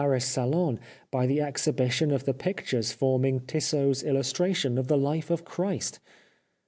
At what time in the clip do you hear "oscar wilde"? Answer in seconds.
0.23-0.51